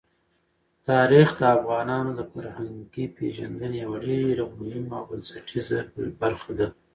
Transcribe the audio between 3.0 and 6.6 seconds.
پیژندنې یوه ډېره مهمه او بنسټیزه برخه